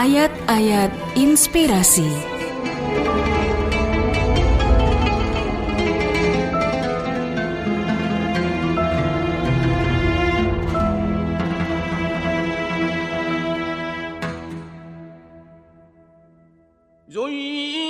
Ayat-ayat 0.00 0.92
inspirasi 1.16 2.36
زين 17.08 17.89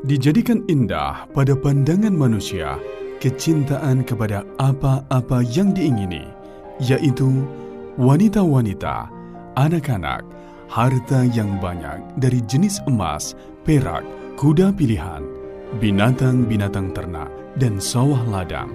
Dijadikan 0.00 0.64
indah 0.64 1.28
pada 1.36 1.52
pandangan 1.52 2.16
manusia 2.16 2.80
kecintaan 3.20 4.00
kepada 4.00 4.48
apa-apa 4.56 5.44
yang 5.44 5.76
diingini, 5.76 6.24
yaitu 6.80 7.44
wanita-wanita, 8.00 9.12
anak-anak, 9.60 10.24
harta 10.72 11.28
yang 11.36 11.60
banyak 11.60 12.00
dari 12.16 12.40
jenis 12.48 12.80
emas, 12.88 13.36
perak, 13.68 14.00
kuda 14.40 14.72
pilihan, 14.72 15.20
binatang-binatang 15.84 16.96
ternak, 16.96 17.28
dan 17.60 17.76
sawah 17.76 18.24
ladang. 18.24 18.72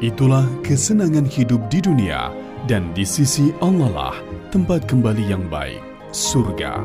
Itulah 0.00 0.48
kesenangan 0.64 1.28
hidup 1.28 1.60
di 1.68 1.84
dunia 1.84 2.32
dan 2.64 2.88
di 2.96 3.04
sisi 3.04 3.52
Allah 3.60 3.92
lah 3.92 4.16
tempat 4.48 4.88
kembali 4.88 5.28
yang 5.28 5.44
baik, 5.52 5.84
surga. 6.08 6.80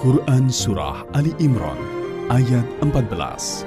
Quran 0.00 0.48
Surah 0.48 1.04
Ali 1.12 1.36
Imran 1.36 2.01
ayat 2.30 2.62
14 2.78 3.66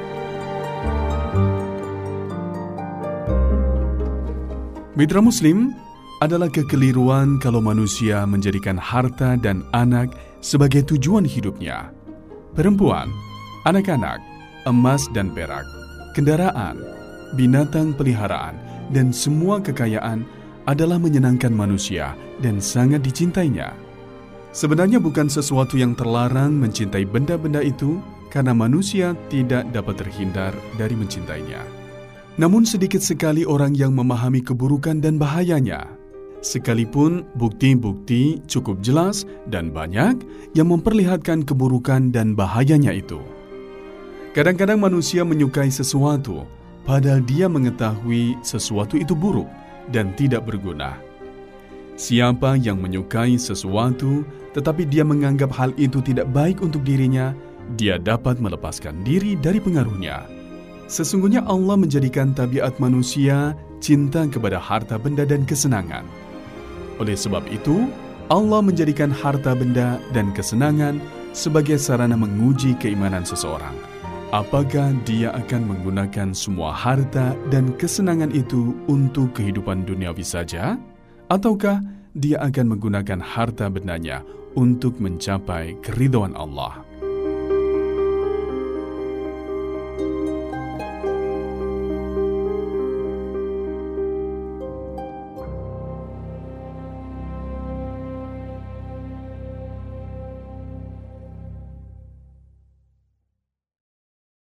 Mitra 4.95 5.20
Muslim 5.20 5.75
adalah 6.23 6.48
kekeliruan 6.48 7.36
kalau 7.44 7.59
manusia 7.59 8.23
menjadikan 8.23 8.80
harta 8.80 9.36
dan 9.36 9.67
anak 9.76 10.16
sebagai 10.39 10.88
tujuan 10.88 11.27
hidupnya. 11.27 11.92
Perempuan, 12.55 13.11
anak-anak, 13.67 14.23
emas 14.64 15.11
dan 15.11 15.36
perak, 15.36 15.67
kendaraan, 16.16 16.80
binatang 17.36 17.92
peliharaan, 17.92 18.55
dan 18.95 19.11
semua 19.11 19.60
kekayaan 19.60 20.23
adalah 20.64 20.95
menyenangkan 20.95 21.52
manusia 21.52 22.16
dan 22.39 22.64
sangat 22.64 23.04
dicintainya. 23.04 23.76
Sebenarnya 24.55 25.04
bukan 25.04 25.27
sesuatu 25.27 25.76
yang 25.76 25.92
terlarang 25.99 26.55
mencintai 26.55 27.04
benda-benda 27.04 27.60
itu 27.60 27.99
karena 28.36 28.52
manusia 28.52 29.16
tidak 29.32 29.64
dapat 29.72 30.04
terhindar 30.04 30.52
dari 30.76 30.92
mencintainya. 30.92 31.64
Namun 32.36 32.68
sedikit 32.68 33.00
sekali 33.00 33.48
orang 33.48 33.72
yang 33.72 33.96
memahami 33.96 34.44
keburukan 34.44 35.00
dan 35.00 35.16
bahayanya. 35.16 35.88
Sekalipun 36.44 37.23
bukti-bukti 37.40 38.44
cukup 38.44 38.84
jelas 38.84 39.23
dan 39.48 39.72
banyak 39.72 40.20
yang 40.52 40.68
memperlihatkan 40.68 41.48
keburukan 41.48 42.12
dan 42.12 42.36
bahayanya 42.36 42.92
itu. 42.92 43.23
Kadang-kadang 44.36 44.84
manusia 44.84 45.23
menyukai 45.23 45.72
sesuatu 45.72 46.44
padahal 46.84 47.23
dia 47.23 47.48
mengetahui 47.48 48.36
sesuatu 48.44 49.00
itu 49.00 49.16
buruk 49.16 49.48
dan 49.96 50.12
tidak 50.20 50.44
berguna. 50.44 51.00
Siapa 51.96 52.60
yang 52.60 52.84
menyukai 52.84 53.40
sesuatu 53.40 54.28
tetapi 54.52 54.84
dia 54.84 55.08
menganggap 55.08 55.56
hal 55.56 55.72
itu 55.80 56.04
tidak 56.04 56.28
baik 56.36 56.60
untuk 56.60 56.84
dirinya, 56.84 57.32
dia 57.73 57.98
dapat 57.98 58.37
melepaskan 58.37 59.02
diri 59.02 59.33
dari 59.33 59.58
pengaruhnya. 59.58 60.30
Sesungguhnya 60.86 61.42
Allah 61.49 61.73
menjadikan 61.73 62.37
tabiat 62.37 62.77
manusia 62.77 63.58
cinta 63.81 64.30
kepada 64.30 64.61
harta 64.61 65.02
benda 65.02 65.26
dan 65.26 65.42
kesenangan. 65.42 66.05
Oleh 67.02 67.17
sebab 67.17 67.42
itu, 67.49 67.89
Allah 68.30 68.61
menjadikan 68.61 69.09
harta 69.09 69.58
benda 69.58 69.98
dan 70.14 70.30
kesenangan 70.37 71.02
sebagai 71.33 71.81
sarana 71.81 72.14
menguji 72.14 72.77
keimanan 72.77 73.25
seseorang. 73.25 73.73
Apakah 74.30 74.93
dia 75.05 75.33
akan 75.33 75.73
menggunakan 75.73 76.33
semua 76.37 76.73
harta 76.73 77.33
dan 77.49 77.73
kesenangan 77.77 78.30
itu 78.33 78.77
untuk 78.86 79.33
kehidupan 79.37 79.86
duniawi 79.86 80.25
saja? 80.25 80.77
Ataukah 81.33 81.81
dia 82.14 82.42
akan 82.42 82.77
menggunakan 82.77 83.21
harta 83.21 83.70
bendanya 83.70 84.21
untuk 84.54 85.02
mencapai 85.02 85.77
keridhaan 85.81 86.37
Allah? 86.37 86.85